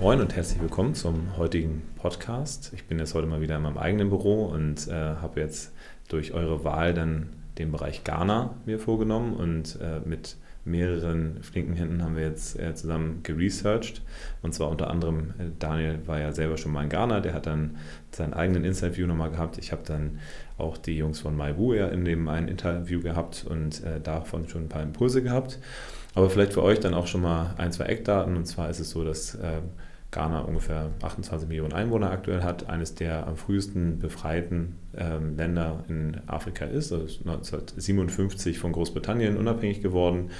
Moin 0.00 0.18
und 0.18 0.34
herzlich 0.34 0.58
willkommen 0.62 0.94
zum 0.94 1.36
heutigen 1.36 1.82
Podcast. 1.96 2.72
Ich 2.74 2.86
bin 2.86 2.98
jetzt 2.98 3.12
heute 3.12 3.26
mal 3.26 3.42
wieder 3.42 3.56
in 3.56 3.62
meinem 3.62 3.76
eigenen 3.76 4.08
Büro 4.08 4.46
und 4.46 4.88
äh, 4.88 4.92
habe 4.92 5.40
jetzt 5.40 5.74
durch 6.08 6.32
eure 6.32 6.64
Wahl 6.64 6.94
dann 6.94 7.28
den 7.58 7.70
Bereich 7.70 8.02
Ghana 8.02 8.54
mir 8.64 8.78
vorgenommen 8.78 9.34
und 9.34 9.78
äh, 9.78 10.00
mit 10.08 10.38
mehreren 10.64 11.42
flinken 11.42 11.74
Händen 11.74 12.02
haben 12.02 12.16
wir 12.16 12.22
jetzt 12.22 12.58
äh, 12.58 12.74
zusammen 12.74 13.20
geresearched. 13.24 14.00
Und 14.40 14.54
zwar 14.54 14.70
unter 14.70 14.88
anderem, 14.88 15.34
äh, 15.38 15.50
Daniel 15.58 15.98
war 16.06 16.18
ja 16.18 16.32
selber 16.32 16.56
schon 16.56 16.72
mal 16.72 16.84
in 16.84 16.88
Ghana, 16.88 17.20
der 17.20 17.34
hat 17.34 17.46
dann 17.46 17.76
seinen 18.10 18.32
eigenen 18.32 18.64
Interview 18.64 19.06
nochmal 19.06 19.30
gehabt. 19.30 19.58
Ich 19.58 19.70
habe 19.70 19.82
dann 19.84 20.18
auch 20.56 20.78
die 20.78 20.96
Jungs 20.96 21.20
von 21.20 21.36
Maibu 21.36 21.74
ja 21.74 21.88
in 21.88 22.06
dem 22.06 22.26
einen 22.26 22.48
Interview 22.48 23.02
gehabt 23.02 23.44
und 23.46 23.84
äh, 23.84 24.00
davon 24.00 24.48
schon 24.48 24.62
ein 24.62 24.68
paar 24.70 24.82
Impulse 24.82 25.22
gehabt. 25.22 25.58
Aber 26.14 26.30
vielleicht 26.30 26.54
für 26.54 26.62
euch 26.62 26.80
dann 26.80 26.94
auch 26.94 27.06
schon 27.06 27.20
mal 27.20 27.54
ein, 27.58 27.70
zwei 27.70 27.84
Eckdaten. 27.84 28.36
Und 28.36 28.46
zwar 28.46 28.70
ist 28.70 28.80
es 28.80 28.90
so, 28.90 29.04
dass 29.04 29.34
äh, 29.34 29.60
Ghana 30.10 30.40
ungefähr 30.40 30.90
28 31.02 31.48
Millionen 31.48 31.72
Einwohner 31.72 32.10
aktuell 32.10 32.42
hat, 32.42 32.68
eines 32.68 32.94
der 32.94 33.26
am 33.26 33.36
frühesten 33.36 33.98
befreiten 33.98 34.76
ähm, 34.96 35.36
Länder 35.36 35.84
in 35.88 36.16
Afrika 36.26 36.64
ist, 36.64 36.92
also 36.92 37.04
1957 37.04 38.58
von 38.58 38.72
Großbritannien 38.72 39.36
unabhängig 39.36 39.82
geworden, 39.82 40.30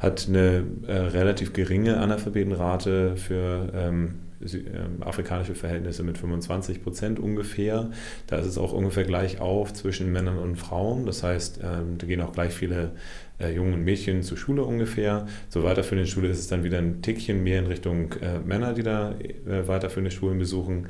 hat 0.00 0.26
eine 0.28 0.64
äh, 0.86 0.92
relativ 0.92 1.52
geringe 1.52 1.98
Analphabetenrate 1.98 3.16
für 3.16 3.70
ähm, 3.74 4.16
afrikanische 5.00 5.54
Verhältnisse 5.54 6.02
mit 6.02 6.18
25 6.18 6.82
Prozent 6.82 7.18
ungefähr. 7.18 7.90
Da 8.26 8.36
ist 8.38 8.46
es 8.46 8.58
auch 8.58 8.72
ungefähr 8.72 9.04
gleich 9.04 9.40
auf 9.40 9.72
zwischen 9.72 10.12
Männern 10.12 10.38
und 10.38 10.56
Frauen. 10.56 11.06
Das 11.06 11.22
heißt, 11.22 11.60
ähm, 11.62 11.98
da 11.98 12.06
gehen 12.06 12.20
auch 12.20 12.32
gleich 12.32 12.52
viele 12.52 12.92
äh, 13.40 13.54
Jungen 13.54 13.74
und 13.74 13.84
Mädchen 13.84 14.22
zur 14.22 14.38
Schule 14.38 14.64
ungefähr. 14.64 15.26
So 15.48 15.62
weiterführende 15.64 16.08
Schule 16.08 16.28
ist 16.28 16.38
es 16.38 16.48
dann 16.48 16.64
wieder 16.64 16.78
ein 16.78 17.02
Tickchen 17.02 17.42
mehr 17.42 17.58
in 17.58 17.66
Richtung 17.66 18.12
äh, 18.20 18.38
Männer, 18.38 18.74
die 18.74 18.82
da 18.82 19.12
äh, 19.12 19.66
weiterführende 19.66 20.10
Schulen 20.10 20.38
besuchen. 20.38 20.88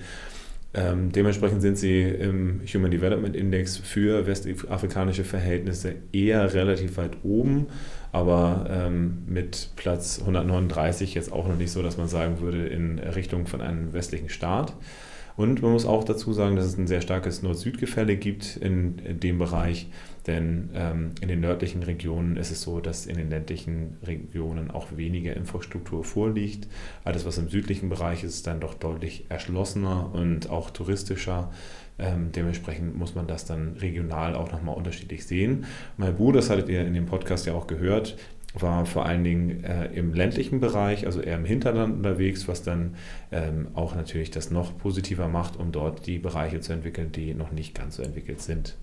Ähm, 0.77 1.13
dementsprechend 1.13 1.63
sind 1.63 1.79
sie 1.79 2.03
im 2.03 2.61
Human 2.73 2.91
Development 2.91 3.37
Index 3.37 3.77
für 3.77 4.27
westafrikanische 4.27 5.23
Verhältnisse 5.23 5.95
eher 6.13 6.53
relativ 6.53 6.97
weit 6.97 7.19
oben, 7.23 7.69
aber 8.15 8.67
ähm, 8.71 9.25
mit 9.27 9.71
Platz 9.75 10.21
139 10.21 11.15
jetzt 11.15 11.33
auch 11.33 11.49
noch 11.49 11.57
nicht 11.57 11.73
so, 11.73 11.83
dass 11.83 11.97
man 11.97 12.07
sagen 12.07 12.39
würde 12.39 12.65
in 12.69 13.01
Richtung 13.01 13.49
von 13.49 13.61
einem 13.61 13.93
westlichen 13.93 14.29
Staat. 14.29 14.73
Und 15.37 15.63
man 15.63 15.73
muss 15.73 15.85
auch 15.85 16.05
dazu 16.05 16.33
sagen, 16.33 16.55
dass 16.55 16.67
es 16.67 16.79
ein 16.79 16.87
sehr 16.87 17.01
starkes 17.01 17.43
Nord-Süd-Gefälle 17.43 18.17
gibt 18.17 18.57
in, 18.57 19.19
dem 19.19 19.39
Bereich, 19.39 19.89
denn 20.29 20.71
ähm, 20.75 21.11
in 21.21 21.29
den 21.29 21.41
nördlichen 21.41 21.83
Regionen 21.83 22.37
ist 22.37 22.53
es 22.53 22.63
so, 22.63 22.81
dass 22.81 23.07
in 23.07 23.17
den 23.17 23.31
ländlichen 23.31 23.97
Regionen 24.07 24.71
auch 24.71 24.97
weniger 24.97 25.35
Infrastruktur 25.35 26.05
vorliegt. 26.05 26.69
Alles, 27.03 27.27
was 27.27 27.39
im 27.39 27.49
südlichen 27.49 27.89
Bereich 27.89 28.23
ist, 28.23 28.37
ist 28.37 28.47
dann 28.47 28.61
doch 28.61 28.75
deutlich 28.75 29.27
erschlossener 29.29 30.11
und 30.15 30.51
auch 30.51 30.71
touristischer. 30.71 31.51
Ähm, 31.99 32.33
dementsprechend 32.33 32.97
muss 32.97 33.15
man 33.15 33.27
das 33.27 33.45
dann 33.45 33.77
regional 33.81 34.35
auch 34.35 34.51
nochmal 34.51 34.77
unterschiedlich 34.77 35.27
sehen. 35.27 35.65
Malbu, 35.97 36.33
das 36.33 36.51
hattet 36.51 36.69
ihr 36.69 36.85
in 36.85 36.95
dem 36.95 37.07
Podcast 37.07 37.47
ja 37.47 37.55
auch 37.55 37.67
gehört, 37.67 38.17
war 38.55 38.87
vor 38.87 39.05
allen 39.07 39.25
Dingen 39.25 39.65
äh, 39.65 39.87
im 39.95 40.15
ländlichen 40.15 40.61
Bereich, 40.61 41.07
also 41.07 41.21
eher 41.21 41.37
im 41.37 41.45
Hinterland 41.45 41.97
unterwegs, 41.97 42.47
was 42.47 42.63
dann 42.63 42.95
ähm, 43.33 43.69
auch 43.75 43.97
natürlich 43.97 44.31
das 44.31 44.51
noch 44.51 44.79
positiver 44.79 45.29
macht, 45.29 45.59
um 45.59 45.73
dort 45.73 46.07
die 46.07 46.19
Bereiche 46.19 46.61
zu 46.61 46.73
entwickeln, 46.73 47.11
die 47.11 47.35
noch 47.35 47.51
nicht 47.51 47.75
ganz 47.75 47.97
so 47.97 48.03
entwickelt 48.03 48.41
sind. 48.41 48.77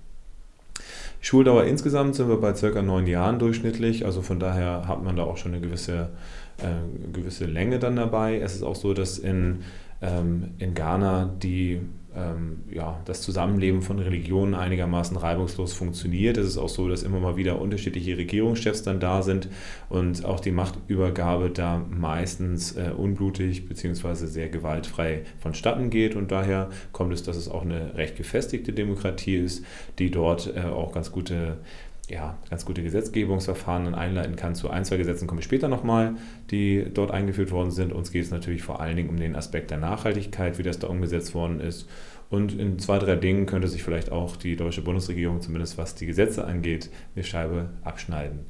Schuldauer 1.21 1.65
insgesamt 1.65 2.15
sind 2.15 2.27
wir 2.27 2.37
bei 2.37 2.53
circa 2.53 2.81
neun 2.81 3.07
Jahren 3.07 3.39
durchschnittlich, 3.39 4.05
also 4.05 4.21
von 4.21 4.39
daher 4.39 4.87
hat 4.87 5.03
man 5.03 5.15
da 5.15 5.23
auch 5.23 5.37
schon 5.37 5.53
eine 5.53 5.61
gewisse, 5.61 6.09
äh, 6.57 7.11
gewisse 7.13 7.45
Länge 7.45 7.79
dann 7.79 7.95
dabei. 7.95 8.39
Es 8.39 8.55
ist 8.55 8.63
auch 8.63 8.75
so, 8.75 8.93
dass 8.93 9.19
in, 9.19 9.63
ähm, 10.01 10.51
in 10.57 10.73
Ghana 10.73 11.33
die 11.41 11.79
ähm, 12.15 12.63
ja, 12.69 12.99
das 13.05 13.21
Zusammenleben 13.21 13.81
von 13.81 13.99
Religionen 13.99 14.53
einigermaßen 14.53 15.15
reibungslos 15.15 15.73
funktioniert. 15.73 16.37
Es 16.37 16.45
ist 16.45 16.57
auch 16.57 16.69
so, 16.69 16.89
dass 16.89 17.03
immer 17.03 17.19
mal 17.19 17.37
wieder 17.37 17.61
unterschiedliche 17.61 18.17
Regierungschefs 18.17 18.83
dann 18.83 18.99
da 18.99 19.21
sind 19.21 19.47
und 19.87 20.25
auch 20.25 20.41
die 20.41 20.51
Machtübergabe 20.51 21.49
da 21.49 21.85
meistens 21.89 22.75
äh, 22.75 22.91
unblutig 22.95 23.67
bzw. 23.67 24.25
sehr 24.25 24.49
gewaltfrei 24.49 25.23
vonstatten 25.39 25.89
geht. 25.89 26.15
Und 26.15 26.31
daher 26.31 26.69
kommt 26.91 27.13
es, 27.13 27.23
dass 27.23 27.37
es 27.37 27.47
auch 27.47 27.61
eine 27.61 27.95
recht 27.95 28.17
gefestigte 28.17 28.73
Demokratie 28.73 29.37
ist, 29.37 29.63
die 29.97 30.11
dort 30.11 30.53
äh, 30.55 30.61
auch 30.61 30.91
ganz 30.91 31.11
gute 31.11 31.59
ja, 32.11 32.37
ganz 32.49 32.65
gute 32.65 32.83
Gesetzgebungsverfahren 32.83 33.85
dann 33.85 33.95
einleiten 33.95 34.35
kann. 34.35 34.53
Zu 34.53 34.69
ein, 34.69 34.83
zwei 34.83 34.97
Gesetzen 34.97 35.27
komme 35.27 35.39
ich 35.39 35.45
später 35.45 35.69
nochmal, 35.69 36.15
die 36.49 36.85
dort 36.93 37.11
eingeführt 37.11 37.51
worden 37.51 37.71
sind. 37.71 37.93
Uns 37.93 38.11
geht 38.11 38.25
es 38.25 38.31
natürlich 38.31 38.63
vor 38.63 38.81
allen 38.81 38.97
Dingen 38.97 39.09
um 39.09 39.17
den 39.17 39.35
Aspekt 39.35 39.71
der 39.71 39.77
Nachhaltigkeit, 39.77 40.57
wie 40.57 40.63
das 40.63 40.79
da 40.79 40.87
umgesetzt 40.87 41.33
worden 41.33 41.61
ist. 41.61 41.87
Und 42.29 42.57
in 42.57 42.79
zwei, 42.79 42.99
drei 42.99 43.15
Dingen 43.15 43.45
könnte 43.45 43.67
sich 43.67 43.83
vielleicht 43.83 44.11
auch 44.11 44.35
die 44.35 44.55
deutsche 44.55 44.81
Bundesregierung, 44.81 45.41
zumindest 45.41 45.77
was 45.77 45.95
die 45.95 46.05
Gesetze 46.05 46.45
angeht, 46.45 46.89
eine 47.15 47.23
Scheibe 47.23 47.69
abschneiden. 47.83 48.45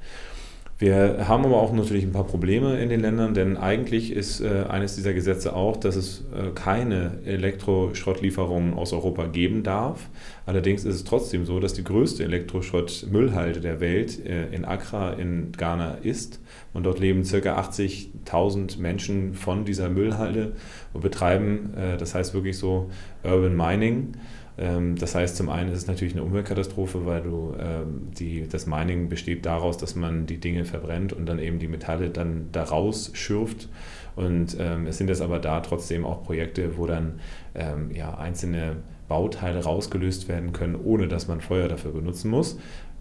Wir 0.81 1.27
haben 1.27 1.45
aber 1.45 1.61
auch 1.61 1.71
natürlich 1.73 2.03
ein 2.03 2.11
paar 2.11 2.23
Probleme 2.23 2.79
in 2.81 2.89
den 2.89 3.01
Ländern, 3.01 3.35
denn 3.35 3.55
eigentlich 3.55 4.11
ist 4.11 4.41
äh, 4.41 4.63
eines 4.67 4.95
dieser 4.95 5.13
Gesetze 5.13 5.55
auch, 5.55 5.77
dass 5.77 5.95
es 5.95 6.23
äh, 6.35 6.49
keine 6.55 7.19
Elektroschrottlieferungen 7.23 8.73
aus 8.73 8.91
Europa 8.91 9.27
geben 9.27 9.61
darf. 9.61 10.09
Allerdings 10.47 10.83
ist 10.83 10.95
es 10.95 11.03
trotzdem 11.03 11.45
so, 11.45 11.59
dass 11.59 11.75
die 11.75 11.83
größte 11.83 12.23
Elektroschrottmüllhalde 12.23 13.61
der 13.61 13.79
Welt 13.79 14.25
äh, 14.25 14.47
in 14.47 14.65
Accra 14.65 15.13
in 15.13 15.51
Ghana 15.51 15.99
ist. 16.01 16.39
Und 16.73 16.83
dort 16.83 16.99
leben 16.99 17.23
ca. 17.23 17.59
80.000 17.59 18.79
Menschen 18.79 19.33
von 19.33 19.65
dieser 19.65 19.89
Müllhalde 19.89 20.53
und 20.93 21.01
betreiben, 21.01 21.73
äh, 21.75 21.97
das 21.97 22.15
heißt 22.15 22.33
wirklich 22.33 22.57
so 22.57 22.89
Urban 23.23 23.55
Mining. 23.55 24.13
Ähm, 24.57 24.95
das 24.95 25.15
heißt, 25.15 25.35
zum 25.35 25.49
einen 25.49 25.71
ist 25.71 25.79
es 25.79 25.87
natürlich 25.87 26.13
eine 26.13 26.23
Umweltkatastrophe, 26.23 27.05
weil 27.05 27.23
du 27.23 27.55
ähm, 27.59 28.07
die, 28.17 28.47
das 28.47 28.67
Mining 28.67 29.09
besteht 29.09 29.45
daraus, 29.45 29.77
dass 29.77 29.95
man 29.95 30.25
die 30.25 30.37
Dinge 30.37 30.63
verbrennt 30.63 31.11
und 31.11 31.25
dann 31.25 31.39
eben 31.39 31.59
die 31.59 31.67
Metalle 31.67 32.09
dann 32.09 32.49
daraus 32.51 33.11
schürft. 33.13 33.67
Und 34.15 34.55
ähm, 34.59 34.87
es 34.87 34.97
sind 34.97 35.09
jetzt 35.09 35.21
aber 35.21 35.39
da 35.39 35.61
trotzdem 35.61 36.05
auch 36.05 36.23
Projekte, 36.23 36.77
wo 36.77 36.85
dann 36.85 37.19
ja, 37.93 38.17
einzelne 38.17 38.77
Bauteile 39.11 39.61
rausgelöst 39.61 40.29
werden 40.29 40.53
können, 40.53 40.77
ohne 40.81 41.09
dass 41.09 41.27
man 41.27 41.41
Feuer 41.41 41.67
dafür 41.67 41.91
benutzen 41.91 42.31
muss. 42.31 42.57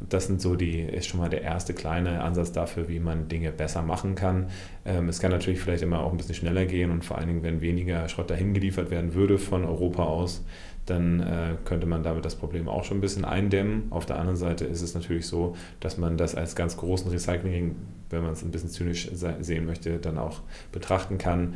Das 0.09 0.27
sind 0.27 0.41
so 0.41 0.57
die, 0.57 0.81
ist 0.81 1.07
schon 1.07 1.21
mal 1.21 1.29
der 1.29 1.43
erste 1.43 1.73
kleine 1.73 2.25
Ansatz 2.25 2.51
dafür, 2.51 2.89
wie 2.89 2.99
man 2.99 3.29
Dinge 3.29 3.53
besser 3.53 3.83
machen 3.83 4.17
kann. 4.17 4.47
Ähm, 4.85 5.09
es 5.09 5.21
kann 5.21 5.31
natürlich 5.31 5.61
vielleicht 5.61 5.85
immer 5.85 6.01
auch 6.01 6.11
ein 6.11 6.17
bisschen 6.17 6.35
schneller 6.35 6.67
gehen 6.67 6.91
und 6.91 7.05
vor 7.05 7.17
allen 7.17 7.29
Dingen, 7.29 7.45
wenn 7.45 7.61
weniger 7.61 8.09
Schrott 8.09 8.29
dahin 8.29 8.55
geliefert 8.55 8.91
werden 8.91 9.15
würde 9.15 9.39
von 9.39 9.65
Europa 9.65 10.03
aus, 10.03 10.45
dann 10.87 11.21
äh, 11.21 11.55
könnte 11.65 11.87
man 11.87 12.03
damit 12.03 12.25
das 12.25 12.35
Problem 12.35 12.69
auch 12.69 12.83
schon 12.83 12.99
ein 12.99 13.03
bisschen 13.03 13.25
eindämmen. 13.25 13.85
Auf 13.91 14.05
der 14.05 14.19
anderen 14.19 14.37
Seite 14.37 14.65
ist 14.65 14.83
es 14.83 14.95
natürlich 14.95 15.29
so, 15.29 15.55
dass 15.79 15.97
man 15.97 16.17
das 16.17 16.35
als 16.35 16.57
ganz 16.57 16.77
großen 16.77 17.09
Recycling, 17.09 17.77
wenn 18.09 18.23
man 18.23 18.33
es 18.33 18.43
ein 18.43 18.51
bisschen 18.51 18.71
zynisch 18.71 19.09
sehen 19.13 19.65
möchte, 19.65 19.99
dann 19.99 20.19
auch 20.19 20.41
betrachten 20.73 21.19
kann. 21.19 21.55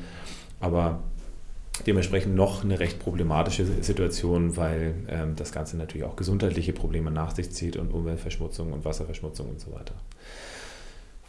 Aber 0.61 1.01
dementsprechend 1.87 2.35
noch 2.35 2.65
eine 2.65 2.79
recht 2.79 2.99
problematische 2.99 3.65
Situation, 3.83 4.57
weil 4.57 4.95
ähm, 5.09 5.35
das 5.37 5.53
Ganze 5.53 5.77
natürlich 5.77 6.07
auch 6.07 6.17
gesundheitliche 6.17 6.73
Probleme 6.73 7.11
nach 7.11 7.35
sich 7.35 7.51
zieht 7.51 7.77
und 7.77 7.93
Umweltverschmutzung 7.93 8.73
und 8.73 8.85
Wasserverschmutzung 8.85 9.49
und 9.49 9.61
so 9.61 9.73
weiter. 9.73 9.95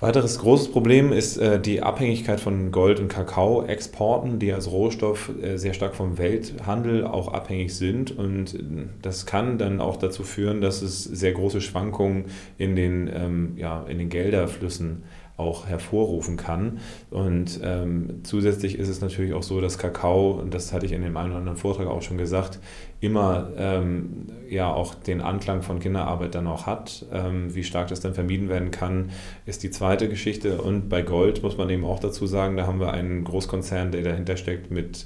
Weiteres 0.01 0.39
großes 0.39 0.71
Problem 0.71 1.13
ist 1.13 1.37
äh, 1.37 1.59
die 1.59 1.81
Abhängigkeit 1.81 2.41
von 2.41 2.71
Gold- 2.73 2.99
und 2.99 3.07
Kakao-Exporten, 3.07 4.39
die 4.39 4.51
als 4.51 4.69
Rohstoff 4.69 5.31
äh, 5.41 5.57
sehr 5.57 5.73
stark 5.73 5.95
vom 5.95 6.17
Welthandel 6.17 7.07
auch 7.07 7.29
abhängig 7.29 7.73
sind. 7.73 8.11
Und 8.11 8.55
äh, 8.55 8.87
das 9.01 9.25
kann 9.25 9.57
dann 9.57 9.79
auch 9.79 9.95
dazu 9.95 10.23
führen, 10.23 10.59
dass 10.59 10.81
es 10.81 11.05
sehr 11.05 11.31
große 11.31 11.61
Schwankungen 11.61 12.25
in 12.57 12.75
den, 12.75 13.09
ähm, 13.11 13.53
ja, 13.55 13.85
in 13.87 13.97
den 13.97 14.09
Gelderflüssen 14.09 15.03
auch 15.37 15.67
hervorrufen 15.67 16.37
kann. 16.37 16.79
Und 17.09 17.59
ähm, 17.63 18.21
zusätzlich 18.23 18.79
ist 18.79 18.87
es 18.87 19.01
natürlich 19.01 19.33
auch 19.33 19.43
so, 19.43 19.59
dass 19.59 19.77
Kakao, 19.77 20.31
und 20.31 20.53
das 20.53 20.71
hatte 20.71 20.85
ich 20.85 20.93
in 20.93 21.01
dem 21.01 21.17
einen 21.17 21.31
oder 21.31 21.39
anderen 21.39 21.57
Vortrag 21.57 21.87
auch 21.87 22.01
schon 22.01 22.17
gesagt, 22.17 22.59
immer 23.01 23.49
ähm, 23.57 24.27
ja 24.49 24.73
auch 24.73 24.95
den 24.95 25.21
Anklang 25.21 25.61
von 25.61 25.79
Kinderarbeit 25.79 26.35
dann 26.35 26.47
auch 26.47 26.65
hat. 26.65 27.05
Ähm, 27.11 27.53
wie 27.53 27.63
stark 27.63 27.89
das 27.89 27.99
dann 27.99 28.13
vermieden 28.13 28.47
werden 28.47 28.71
kann, 28.71 29.11
ist 29.45 29.63
die 29.63 29.71
zweite 29.71 30.07
Geschichte. 30.07 30.61
Und 30.61 30.87
bei 30.87 31.01
Gold 31.01 31.43
muss 31.43 31.57
man 31.57 31.69
eben 31.69 31.83
auch 31.83 31.99
dazu 31.99 32.25
sagen, 32.27 32.55
da 32.55 32.65
haben 32.65 32.79
wir 32.79 32.93
einen 32.93 33.25
Großkonzern, 33.25 33.91
der 33.91 34.03
dahinter 34.03 34.37
steckt 34.37 34.71
mit 34.71 35.05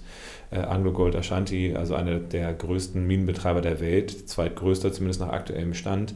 äh, 0.52 0.60
Anglo 0.60 0.92
Gold 0.92 1.16
Ashanti, 1.16 1.76
also 1.76 1.96
einer 1.96 2.20
der 2.20 2.54
größten 2.54 3.06
Minenbetreiber 3.06 3.62
der 3.62 3.80
Welt, 3.80 4.30
zweitgrößter 4.30 4.92
zumindest 4.92 5.22
nach 5.22 5.30
aktuellem 5.30 5.74
Stand. 5.74 6.14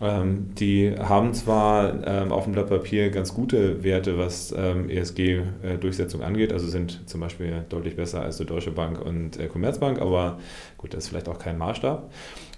Ähm, 0.00 0.50
die 0.58 0.94
haben 0.98 1.32
zwar 1.32 2.06
ähm, 2.06 2.30
auf 2.30 2.44
dem 2.44 2.52
Blatt 2.52 2.68
Papier 2.68 3.10
ganz 3.10 3.32
gute 3.32 3.82
Werte, 3.82 4.18
was 4.18 4.54
ähm, 4.56 4.90
ESG-Durchsetzung 4.90 6.22
angeht, 6.22 6.52
also 6.52 6.66
sind 6.66 7.08
zum 7.08 7.20
Beispiel 7.20 7.64
deutlich 7.68 7.96
besser 7.96 8.20
als 8.20 8.36
die 8.36 8.44
Deutsche 8.44 8.72
Bank 8.72 9.00
und 9.00 9.38
äh, 9.38 9.46
Commerzbank, 9.46 10.00
aber 10.00 10.38
gut, 10.76 10.92
das 10.92 11.04
ist 11.04 11.10
vielleicht 11.10 11.28
auch 11.28 11.38
kein 11.38 11.56
Maßstab. 11.56 12.10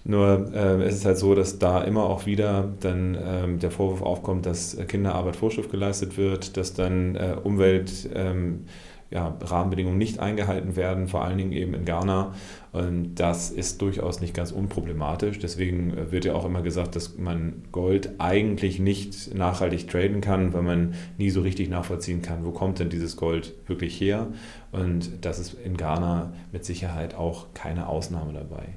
Nur 0.04 0.50
äh, 0.52 0.82
es 0.82 0.96
ist 0.96 1.04
halt 1.04 1.18
so, 1.18 1.34
dass 1.34 1.58
da 1.58 1.82
immer 1.82 2.04
auch 2.04 2.26
wieder 2.26 2.72
dann 2.80 3.16
ähm, 3.20 3.58
der 3.60 3.70
Vorwurf 3.70 4.02
aufkommt, 4.02 4.46
dass 4.46 4.76
Kinderarbeit 4.88 5.36
Vorschrift 5.36 5.70
geleistet 5.70 6.16
wird, 6.16 6.56
dass 6.56 6.74
dann 6.74 7.14
äh, 7.14 7.36
Umwelt 7.42 8.08
ähm, 8.14 8.64
ja, 9.10 9.36
Rahmenbedingungen 9.40 9.96
nicht 9.96 10.18
eingehalten 10.18 10.76
werden, 10.76 11.08
vor 11.08 11.24
allen 11.24 11.38
Dingen 11.38 11.52
eben 11.52 11.72
in 11.74 11.84
Ghana. 11.84 12.34
Und 12.72 13.14
das 13.14 13.50
ist 13.50 13.80
durchaus 13.80 14.20
nicht 14.20 14.34
ganz 14.34 14.52
unproblematisch. 14.52 15.38
Deswegen 15.38 15.96
äh, 15.96 16.12
wird 16.12 16.26
ja 16.26 16.34
auch 16.34 16.44
immer 16.44 16.60
gesagt, 16.60 16.94
dass 16.94 17.16
man 17.16 17.62
Gold 17.72 18.10
eigentlich 18.18 18.78
nicht 18.78 19.34
nachhaltig 19.34 19.88
traden 19.88 20.20
kann, 20.20 20.52
weil 20.52 20.62
man 20.62 20.94
nie 21.16 21.30
so 21.30 21.40
richtig 21.40 21.70
nachvollziehen 21.70 22.20
kann, 22.20 22.44
wo 22.44 22.50
kommt 22.50 22.80
denn 22.80 22.90
dieses 22.90 23.16
Gold 23.16 23.54
wirklich 23.66 23.98
her. 23.98 24.28
Und 24.72 25.24
das 25.24 25.38
ist 25.38 25.54
in 25.54 25.78
Ghana 25.78 26.34
mit 26.52 26.66
Sicherheit 26.66 27.14
auch 27.14 27.46
keine 27.54 27.88
Ausnahme 27.88 28.34
dabei. 28.34 28.74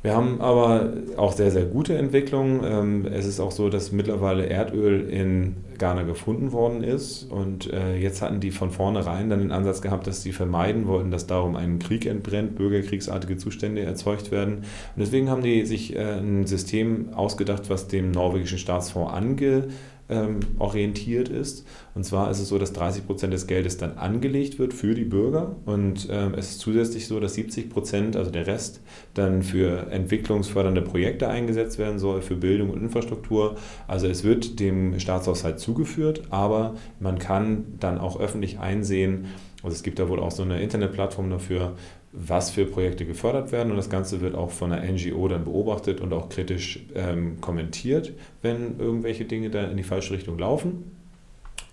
Wir 0.00 0.14
haben 0.14 0.40
aber 0.40 0.92
auch 1.16 1.32
sehr, 1.32 1.50
sehr 1.50 1.64
gute 1.64 1.98
Entwicklungen. 1.98 2.60
Ähm, 2.64 3.06
es 3.12 3.26
ist 3.26 3.40
auch 3.40 3.50
so, 3.50 3.68
dass 3.68 3.90
mittlerweile 3.90 4.48
Erdöl 4.48 5.08
in 5.10 5.56
Ghana 5.76 6.02
gefunden 6.02 6.52
worden 6.52 6.84
ist. 6.84 7.24
Und 7.24 7.72
äh, 7.72 7.96
jetzt 7.96 8.22
hatten 8.22 8.38
die 8.38 8.52
von 8.52 8.70
vornherein 8.70 9.28
dann 9.28 9.40
den 9.40 9.50
Ansatz 9.50 9.82
gehabt, 9.82 10.06
dass 10.06 10.22
sie 10.22 10.30
vermeiden 10.30 10.86
wollten, 10.86 11.10
dass 11.10 11.26
darum 11.26 11.56
ein 11.56 11.80
Krieg 11.80 12.06
entbrennt, 12.06 12.54
bürgerkriegsartige 12.54 13.38
Zustände 13.38 13.82
erzeugt 13.82 14.30
werden. 14.30 14.58
Und 14.58 14.64
deswegen 14.98 15.30
haben 15.30 15.42
die 15.42 15.66
sich 15.66 15.96
äh, 15.96 16.18
ein 16.18 16.46
System 16.46 17.12
ausgedacht, 17.14 17.68
was 17.68 17.88
dem 17.88 18.12
norwegischen 18.12 18.58
Staatsfonds 18.58 19.12
ange 19.12 19.64
ähm, 20.08 20.40
orientiert 20.58 21.28
ist. 21.28 21.66
Und 21.94 22.04
zwar 22.04 22.30
ist 22.30 22.40
es 22.40 22.48
so, 22.48 22.58
dass 22.58 22.72
30 22.72 23.06
Prozent 23.06 23.32
des 23.32 23.46
Geldes 23.46 23.76
dann 23.76 23.98
angelegt 23.98 24.58
wird 24.58 24.74
für 24.74 24.94
die 24.94 25.04
Bürger 25.04 25.56
und 25.66 26.08
ähm, 26.10 26.34
es 26.34 26.50
ist 26.50 26.60
zusätzlich 26.60 27.06
so, 27.06 27.20
dass 27.20 27.34
70 27.34 27.70
Prozent, 27.70 28.16
also 28.16 28.30
der 28.30 28.46
Rest, 28.46 28.80
dann 29.14 29.42
für 29.42 29.90
entwicklungsfördernde 29.90 30.82
Projekte 30.82 31.28
eingesetzt 31.28 31.78
werden 31.78 31.98
soll, 31.98 32.22
für 32.22 32.36
Bildung 32.36 32.70
und 32.70 32.82
Infrastruktur. 32.82 33.56
Also 33.86 34.06
es 34.06 34.24
wird 34.24 34.60
dem 34.60 34.98
Staatshaushalt 34.98 35.58
zugeführt, 35.58 36.22
aber 36.30 36.74
man 37.00 37.18
kann 37.18 37.64
dann 37.80 37.98
auch 37.98 38.18
öffentlich 38.18 38.58
einsehen, 38.58 39.26
also 39.62 39.74
es 39.74 39.82
gibt 39.82 39.98
da 39.98 40.08
wohl 40.08 40.20
auch 40.20 40.30
so 40.30 40.44
eine 40.44 40.62
Internetplattform 40.62 41.30
dafür, 41.30 41.74
was 42.12 42.50
für 42.50 42.64
Projekte 42.64 43.04
gefördert 43.04 43.52
werden. 43.52 43.70
Und 43.70 43.76
das 43.76 43.90
Ganze 43.90 44.20
wird 44.20 44.34
auch 44.34 44.50
von 44.50 44.72
einer 44.72 44.90
NGO 44.90 45.28
dann 45.28 45.44
beobachtet 45.44 46.00
und 46.00 46.12
auch 46.12 46.28
kritisch 46.28 46.80
ähm, 46.94 47.40
kommentiert, 47.40 48.12
wenn 48.42 48.78
irgendwelche 48.78 49.24
Dinge 49.24 49.50
da 49.50 49.64
in 49.64 49.76
die 49.76 49.82
falsche 49.82 50.14
Richtung 50.14 50.38
laufen. 50.38 50.96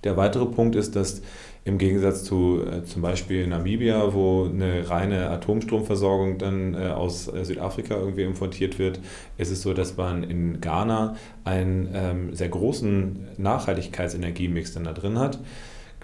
Der 0.03 0.17
weitere 0.17 0.45
Punkt 0.45 0.75
ist, 0.75 0.95
dass 0.95 1.21
im 1.63 1.79
Gegensatz 1.79 2.23
zu 2.23 2.61
äh, 2.61 2.83
zum 2.83 3.01
Beispiel 3.01 3.47
Namibia, 3.47 4.13
wo 4.13 4.45
eine 4.45 4.87
reine 4.87 5.31
Atomstromversorgung 5.31 6.37
dann 6.37 6.75
äh, 6.75 6.89
aus 6.89 7.27
äh, 7.27 7.43
Südafrika 7.43 7.95
irgendwie 7.95 8.21
importiert 8.21 8.77
wird, 8.77 8.99
ist 9.39 9.51
es 9.51 9.63
so, 9.63 9.73
dass 9.73 9.97
man 9.97 10.23
in 10.23 10.61
Ghana 10.61 11.15
einen 11.43 11.89
ähm, 11.91 12.35
sehr 12.35 12.49
großen 12.49 13.29
Nachhaltigkeitsenergiemix 13.37 14.73
dann 14.73 14.83
da 14.83 14.93
drin 14.93 15.17
hat. 15.17 15.39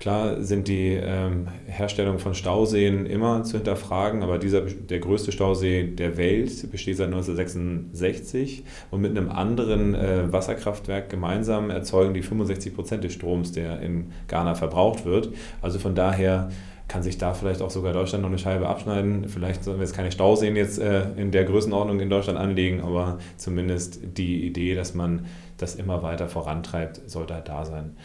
Klar 0.01 0.41
sind 0.41 0.67
die 0.67 0.93
ähm, 0.93 1.47
Herstellung 1.67 2.17
von 2.17 2.33
Stauseen 2.33 3.05
immer 3.05 3.43
zu 3.43 3.57
hinterfragen, 3.57 4.23
aber 4.23 4.39
dieser, 4.39 4.61
der 4.61 4.97
größte 4.97 5.31
Stausee 5.31 5.83
der 5.83 6.17
Welt 6.17 6.71
besteht 6.71 6.97
seit 6.97 7.05
1966 7.05 8.63
und 8.89 9.01
mit 9.01 9.11
einem 9.11 9.29
anderen 9.29 9.93
äh, 9.93 10.33
Wasserkraftwerk 10.33 11.11
gemeinsam 11.11 11.69
erzeugen 11.69 12.15
die 12.15 12.23
65 12.23 12.73
Prozent 12.73 13.03
des 13.03 13.13
Stroms, 13.13 13.51
der 13.51 13.79
in 13.81 14.11
Ghana 14.27 14.55
verbraucht 14.55 15.05
wird. 15.05 15.29
Also 15.61 15.77
von 15.77 15.93
daher 15.93 16.49
kann 16.87 17.03
sich 17.03 17.19
da 17.19 17.35
vielleicht 17.35 17.61
auch 17.61 17.69
sogar 17.69 17.93
Deutschland 17.93 18.23
noch 18.23 18.29
eine 18.31 18.39
Scheibe 18.39 18.67
abschneiden. 18.67 19.29
Vielleicht 19.29 19.63
sollen 19.63 19.77
wir 19.77 19.85
jetzt 19.85 19.95
keine 19.95 20.11
Stauseen 20.11 20.55
jetzt 20.55 20.79
äh, 20.79 21.11
in 21.15 21.29
der 21.29 21.43
Größenordnung 21.43 21.99
in 21.99 22.09
Deutschland 22.09 22.39
anlegen, 22.39 22.81
aber 22.81 23.19
zumindest 23.37 23.99
die 24.17 24.47
Idee, 24.47 24.73
dass 24.73 24.95
man 24.95 25.27
das 25.57 25.75
immer 25.75 26.01
weiter 26.01 26.27
vorantreibt, 26.27 27.07
sollte 27.07 27.35
halt 27.35 27.47
da 27.47 27.65
sein. 27.65 27.95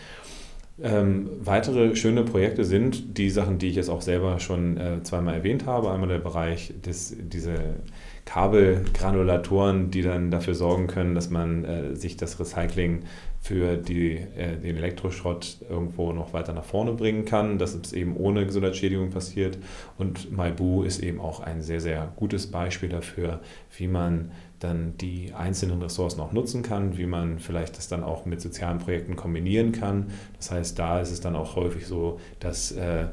Ähm, 0.83 1.31
weitere 1.41 1.97
schöne 1.97 2.23
Projekte 2.23 2.65
sind 2.65 3.17
die 3.17 3.31
Sachen, 3.31 3.59
die 3.59 3.69
ich 3.69 3.77
jetzt 3.77 3.89
auch 3.89 4.03
selber 4.03 4.39
schon 4.41 4.77
äh, 4.77 5.03
zweimal 5.03 5.35
erwähnt 5.35 5.65
habe. 5.65 5.91
Einmal 5.91 6.09
der 6.09 6.19
Bereich 6.19 6.75
des, 6.85 7.17
diese 7.19 7.77
Kabelgranulatoren, 8.27 9.91
die 9.91 10.03
dann 10.03 10.31
dafür 10.31 10.55
sorgen 10.55 10.87
können, 10.87 11.15
dass 11.15 11.31
man 11.31 11.65
äh, 11.65 11.97
sich 11.97 12.19
das 12.19 12.39
Recycling 12.39 13.05
für 13.47 13.77
die, 13.77 14.15
äh, 14.15 14.57
den 14.57 14.77
Elektroschrott 14.77 15.59
irgendwo 15.71 16.13
noch 16.13 16.33
weiter 16.33 16.53
nach 16.53 16.65
vorne 16.65 16.93
bringen 16.93 17.25
kann, 17.25 17.59
dass 17.59 17.77
es 17.77 17.93
eben 17.93 18.17
ohne 18.17 18.45
Gesundheitsschädigung 18.45 19.11
passiert. 19.11 19.57
Und 19.99 20.33
Maibu 20.33 20.83
ist 20.83 21.01
eben 21.01 21.21
auch 21.21 21.39
ein 21.39 21.63
sehr, 21.63 21.81
sehr 21.81 22.13
gutes 22.17 22.49
Beispiel 22.49 22.89
dafür, 22.89 23.41
wie 23.77 23.87
man 23.87 24.33
dann 24.59 24.97
die 24.99 25.33
einzelnen 25.33 25.81
Ressourcen 25.81 26.21
auch 26.21 26.33
nutzen 26.33 26.63
kann, 26.63 26.97
wie 26.99 27.07
man 27.07 27.39
vielleicht 27.39 27.77
das 27.79 27.87
dann 27.87 28.03
auch 28.03 28.27
mit 28.27 28.41
sozialen 28.41 28.79
Projekten 28.79 29.15
kombinieren 29.15 29.71
kann. 29.71 30.11
Das 30.39 30.51
heißt, 30.51 30.77
da 30.77 31.01
ist 31.01 31.13
es 31.13 31.21
dann 31.21 31.37
auch 31.37 31.55
häufig 31.55 31.87
so, 31.87 32.19
dass 32.41 32.73
äh, 32.73 33.07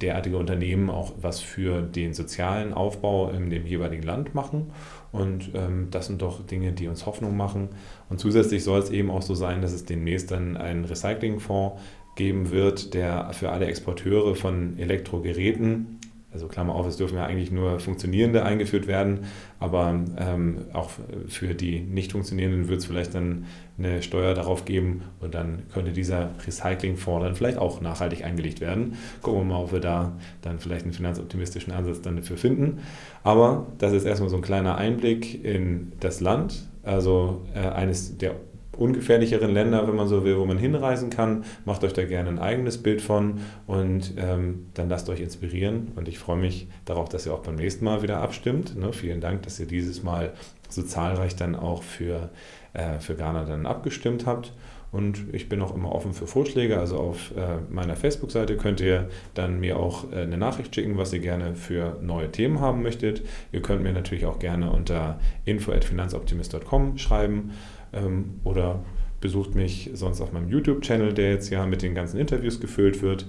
derartige 0.00 0.36
Unternehmen 0.36 0.90
auch 0.90 1.12
was 1.20 1.40
für 1.40 1.82
den 1.82 2.14
sozialen 2.14 2.72
Aufbau 2.72 3.30
in 3.30 3.50
dem 3.50 3.66
jeweiligen 3.66 4.02
Land 4.02 4.34
machen. 4.34 4.70
Und 5.10 5.50
ähm, 5.54 5.88
das 5.90 6.06
sind 6.06 6.22
doch 6.22 6.46
Dinge, 6.46 6.72
die 6.72 6.88
uns 6.88 7.04
Hoffnung 7.04 7.36
machen. 7.36 7.70
Und 8.08 8.18
zusätzlich 8.18 8.64
soll 8.64 8.78
es 8.78 8.90
eben 8.90 9.10
auch 9.10 9.22
so 9.22 9.34
sein, 9.34 9.60
dass 9.60 9.72
es 9.72 9.84
demnächst 9.84 10.30
dann 10.30 10.56
einen 10.56 10.84
Recyclingfonds 10.84 11.80
geben 12.16 12.50
wird, 12.50 12.94
der 12.94 13.32
für 13.32 13.50
alle 13.50 13.66
Exporteure 13.66 14.34
von 14.34 14.78
Elektrogeräten 14.78 15.98
also 16.32 16.48
Klammer 16.48 16.74
auf, 16.74 16.86
es 16.86 16.96
dürfen 16.96 17.16
ja 17.16 17.26
eigentlich 17.26 17.50
nur 17.50 17.78
funktionierende 17.78 18.44
eingeführt 18.44 18.86
werden, 18.86 19.26
aber 19.58 19.94
ähm, 20.18 20.62
auch 20.72 20.90
für 21.28 21.54
die 21.54 21.80
nicht 21.80 22.12
funktionierenden 22.12 22.68
wird 22.68 22.80
es 22.80 22.86
vielleicht 22.86 23.14
dann 23.14 23.46
eine 23.78 24.02
Steuer 24.02 24.34
darauf 24.34 24.64
geben 24.64 25.02
und 25.20 25.34
dann 25.34 25.62
könnte 25.72 25.92
dieser 25.92 26.30
Recyclingfonds 26.46 27.24
dann 27.24 27.34
vielleicht 27.34 27.58
auch 27.58 27.80
nachhaltig 27.80 28.24
eingelegt 28.24 28.60
werden. 28.60 28.96
Gucken 29.20 29.40
wir 29.40 29.54
mal, 29.54 29.62
ob 29.62 29.72
wir 29.72 29.80
da 29.80 30.12
dann 30.40 30.58
vielleicht 30.58 30.84
einen 30.84 30.94
finanzoptimistischen 30.94 31.72
Ansatz 31.72 32.00
dann 32.00 32.16
dafür 32.16 32.36
finden. 32.36 32.80
Aber 33.22 33.66
das 33.78 33.92
ist 33.92 34.04
erstmal 34.04 34.30
so 34.30 34.36
ein 34.36 34.42
kleiner 34.42 34.76
Einblick 34.76 35.44
in 35.44 35.92
das 36.00 36.20
Land, 36.20 36.68
also 36.82 37.42
äh, 37.54 37.60
eines 37.68 38.16
der 38.18 38.36
ungefährlicheren 38.76 39.52
Länder, 39.52 39.86
wenn 39.86 39.96
man 39.96 40.08
so 40.08 40.24
will, 40.24 40.38
wo 40.38 40.44
man 40.44 40.58
hinreisen 40.58 41.10
kann. 41.10 41.44
Macht 41.64 41.84
euch 41.84 41.92
da 41.92 42.04
gerne 42.04 42.30
ein 42.30 42.38
eigenes 42.38 42.82
Bild 42.82 43.02
von 43.02 43.40
und 43.66 44.14
ähm, 44.16 44.66
dann 44.74 44.88
lasst 44.88 45.08
euch 45.08 45.20
inspirieren. 45.20 45.92
Und 45.96 46.08
ich 46.08 46.18
freue 46.18 46.38
mich 46.38 46.68
darauf, 46.84 47.08
dass 47.08 47.26
ihr 47.26 47.34
auch 47.34 47.42
beim 47.42 47.56
nächsten 47.56 47.84
Mal 47.84 48.02
wieder 48.02 48.20
abstimmt. 48.20 48.76
Ne? 48.76 48.92
Vielen 48.92 49.20
Dank, 49.20 49.42
dass 49.42 49.60
ihr 49.60 49.66
dieses 49.66 50.02
Mal 50.02 50.32
so 50.68 50.82
zahlreich 50.82 51.36
dann 51.36 51.54
auch 51.54 51.82
für, 51.82 52.30
äh, 52.72 52.98
für 52.98 53.14
Ghana 53.14 53.44
dann 53.44 53.66
abgestimmt 53.66 54.26
habt. 54.26 54.52
Und 54.90 55.32
ich 55.32 55.48
bin 55.48 55.62
auch 55.62 55.74
immer 55.74 55.90
offen 55.92 56.12
für 56.12 56.26
Vorschläge. 56.26 56.78
Also 56.78 56.98
auf 56.98 57.32
äh, 57.34 57.56
meiner 57.70 57.96
Facebook-Seite 57.96 58.58
könnt 58.58 58.80
ihr 58.80 59.08
dann 59.32 59.58
mir 59.58 59.78
auch 59.78 60.12
äh, 60.12 60.16
eine 60.16 60.36
Nachricht 60.36 60.74
schicken, 60.74 60.98
was 60.98 61.14
ihr 61.14 61.20
gerne 61.20 61.54
für 61.54 61.98
neue 62.02 62.30
Themen 62.30 62.60
haben 62.60 62.82
möchtet. 62.82 63.22
Ihr 63.52 63.62
könnt 63.62 63.82
mir 63.82 63.92
natürlich 63.92 64.26
auch 64.26 64.38
gerne 64.38 64.70
unter 64.70 65.18
info.finanzoptimist.com 65.46 66.98
schreiben 66.98 67.52
ähm, 67.92 68.40
oder 68.44 68.84
besucht 69.20 69.54
mich 69.54 69.90
sonst 69.94 70.20
auf 70.20 70.32
meinem 70.32 70.48
YouTube-Channel, 70.48 71.14
der 71.14 71.30
jetzt 71.30 71.50
ja 71.50 71.64
mit 71.66 71.82
den 71.82 71.94
ganzen 71.94 72.18
Interviews 72.18 72.60
gefüllt 72.60 73.02
wird. 73.02 73.26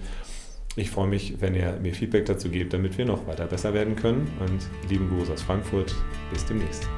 Ich 0.75 0.89
freue 0.89 1.07
mich, 1.07 1.35
wenn 1.39 1.53
ihr 1.53 1.79
mir 1.81 1.93
Feedback 1.93 2.25
dazu 2.25 2.49
gebt, 2.49 2.73
damit 2.73 2.97
wir 2.97 3.05
noch 3.05 3.27
weiter 3.27 3.45
besser 3.45 3.73
werden 3.75 3.95
können. 3.95 4.27
Und 4.39 4.89
lieben 4.89 5.07
Gruß 5.09 5.29
aus 5.29 5.43
Frankfurt. 5.43 5.95
Bis 6.31 6.45
demnächst. 6.45 6.89